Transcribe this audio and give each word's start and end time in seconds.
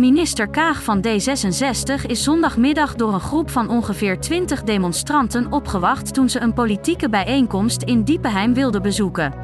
Minister 0.00 0.48
Kaag 0.48 0.82
van 0.82 1.04
D66 1.06 2.06
is 2.06 2.22
zondagmiddag 2.22 2.94
door 2.94 3.14
een 3.14 3.20
groep 3.20 3.50
van 3.50 3.68
ongeveer 3.68 4.20
20 4.20 4.62
demonstranten 4.62 5.52
opgewacht 5.52 6.14
toen 6.14 6.28
ze 6.28 6.40
een 6.40 6.52
politieke 6.52 7.08
bijeenkomst 7.08 7.82
in 7.82 8.02
Diepenheim 8.02 8.54
wilden 8.54 8.82
bezoeken. 8.82 9.34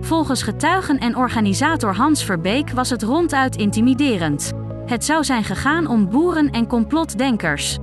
Volgens 0.00 0.42
getuigen 0.42 0.98
en 0.98 1.16
organisator 1.16 1.94
Hans 1.94 2.24
Verbeek 2.24 2.70
was 2.70 2.90
het 2.90 3.02
ronduit 3.02 3.56
intimiderend. 3.56 4.52
Het 4.86 5.04
zou 5.04 5.24
zijn 5.24 5.44
gegaan 5.44 5.86
om 5.86 6.10
boeren 6.10 6.50
en 6.50 6.66
complotdenkers. 6.66 7.78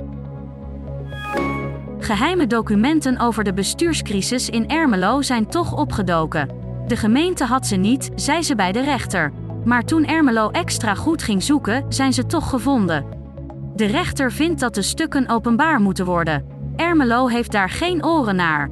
Geheime 1.99 2.47
documenten 2.47 3.19
over 3.19 3.43
de 3.43 3.53
bestuurscrisis 3.53 4.49
in 4.49 4.67
Ermelo 4.67 5.21
zijn 5.21 5.47
toch 5.47 5.73
opgedoken. 5.73 6.49
De 6.87 6.95
gemeente 6.95 7.43
had 7.43 7.67
ze 7.67 7.75
niet, 7.75 8.09
zei 8.15 8.43
ze 8.43 8.55
bij 8.55 8.71
de 8.71 8.81
rechter. 8.81 9.31
Maar 9.67 9.83
toen 9.83 10.05
Ermelo 10.05 10.49
extra 10.49 10.95
goed 10.95 11.23
ging 11.23 11.43
zoeken, 11.43 11.85
zijn 11.89 12.13
ze 12.13 12.25
toch 12.25 12.49
gevonden. 12.49 13.05
De 13.75 13.85
rechter 13.85 14.31
vindt 14.31 14.59
dat 14.59 14.75
de 14.75 14.81
stukken 14.81 15.29
openbaar 15.29 15.81
moeten 15.81 16.05
worden. 16.05 16.45
Ermelo 16.75 17.27
heeft 17.27 17.51
daar 17.51 17.69
geen 17.69 18.05
oren 18.05 18.35
naar. 18.35 18.69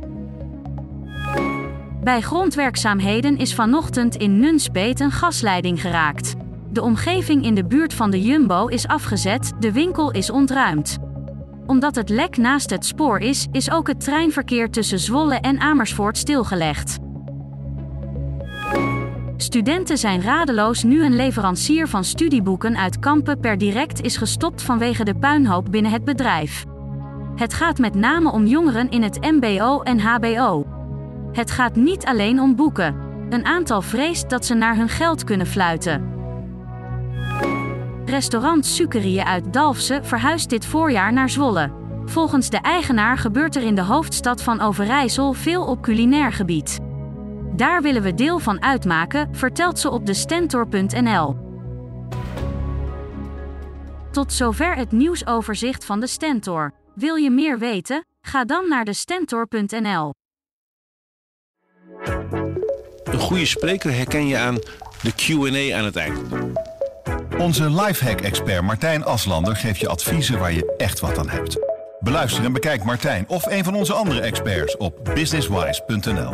Bij 2.03 2.21
grondwerkzaamheden 2.21 3.37
is 3.37 3.55
vanochtend 3.55 4.15
in 4.15 4.39
Nunspeet 4.39 4.99
een 4.99 5.11
gasleiding 5.11 5.81
geraakt. 5.81 6.33
De 6.71 6.81
omgeving 6.81 7.45
in 7.45 7.55
de 7.55 7.65
buurt 7.65 7.93
van 7.93 8.11
de 8.11 8.21
Jumbo 8.21 8.67
is 8.67 8.87
afgezet, 8.87 9.53
de 9.59 9.71
winkel 9.71 10.11
is 10.11 10.29
ontruimd. 10.29 10.97
Omdat 11.65 11.95
het 11.95 12.09
lek 12.09 12.37
naast 12.37 12.69
het 12.69 12.85
spoor 12.85 13.19
is, 13.19 13.47
is 13.51 13.71
ook 13.71 13.87
het 13.87 13.99
treinverkeer 13.99 14.69
tussen 14.69 14.99
Zwolle 14.99 15.35
en 15.35 15.59
Amersfoort 15.59 16.17
stilgelegd. 16.17 16.97
Studenten 19.37 19.97
zijn 19.97 20.21
radeloos 20.21 20.83
nu 20.83 21.05
een 21.05 21.15
leverancier 21.15 21.87
van 21.87 22.03
studieboeken 22.03 22.77
uit 22.77 22.99
Kampen 22.99 23.39
per 23.39 23.57
direct 23.57 24.01
is 24.01 24.17
gestopt 24.17 24.61
vanwege 24.61 25.03
de 25.03 25.15
puinhoop 25.15 25.71
binnen 25.71 25.91
het 25.91 26.03
bedrijf. 26.03 26.63
Het 27.35 27.53
gaat 27.53 27.77
met 27.77 27.95
name 27.95 28.31
om 28.31 28.45
jongeren 28.45 28.89
in 28.89 29.03
het 29.03 29.21
MBO 29.21 29.81
en 29.81 29.99
HBO. 29.99 30.65
Het 31.31 31.51
gaat 31.51 31.75
niet 31.75 32.05
alleen 32.05 32.39
om 32.39 32.55
boeken. 32.55 32.95
Een 33.29 33.45
aantal 33.45 33.81
vreest 33.81 34.29
dat 34.29 34.45
ze 34.45 34.53
naar 34.53 34.75
hun 34.75 34.89
geld 34.89 35.23
kunnen 35.23 35.47
fluiten. 35.47 36.13
Restaurant 38.05 38.65
Sukerie 38.65 39.23
uit 39.23 39.53
Dalfsen 39.53 40.05
verhuist 40.05 40.49
dit 40.49 40.65
voorjaar 40.65 41.13
naar 41.13 41.29
Zwolle. 41.29 41.71
Volgens 42.05 42.49
de 42.49 42.57
eigenaar 42.57 43.17
gebeurt 43.17 43.55
er 43.55 43.63
in 43.63 43.75
de 43.75 43.81
hoofdstad 43.81 44.41
van 44.41 44.61
Overijssel 44.61 45.33
veel 45.33 45.65
op 45.65 45.81
culinair 45.81 46.33
gebied. 46.33 46.79
Daar 47.55 47.81
willen 47.81 48.01
we 48.01 48.13
deel 48.13 48.39
van 48.39 48.61
uitmaken, 48.61 49.35
vertelt 49.35 49.79
ze 49.79 49.89
op 49.89 50.05
de 50.05 50.13
Stentor.nl. 50.13 51.35
Tot 54.11 54.33
zover 54.33 54.75
het 54.75 54.91
nieuwsoverzicht 54.91 55.85
van 55.85 55.99
de 55.99 56.07
Stentor. 56.07 56.73
Wil 56.95 57.15
je 57.15 57.29
meer 57.29 57.59
weten? 57.59 58.05
Ga 58.21 58.45
dan 58.45 58.69
naar 58.69 58.85
de 58.85 58.93
Stentor.nl. 58.93 60.13
Een 63.03 63.19
goede 63.19 63.45
spreker 63.45 63.93
herken 63.93 64.27
je 64.27 64.37
aan 64.37 64.55
de 65.01 65.11
QA 65.11 65.77
aan 65.77 65.85
het 65.85 65.95
eind. 65.95 66.19
Onze 67.37 67.69
lifehack-expert 67.69 68.63
Martijn 68.63 69.03
Aslander 69.03 69.55
geeft 69.55 69.79
je 69.79 69.87
adviezen 69.87 70.39
waar 70.39 70.53
je 70.53 70.73
echt 70.77 70.99
wat 70.99 71.17
aan 71.17 71.29
hebt. 71.29 71.59
Beluister 71.99 72.43
en 72.45 72.53
bekijk 72.53 72.83
Martijn 72.83 73.27
of 73.27 73.45
een 73.45 73.63
van 73.63 73.75
onze 73.75 73.93
andere 73.93 74.21
experts 74.21 74.77
op 74.77 75.09
businesswise.nl. 75.13 76.33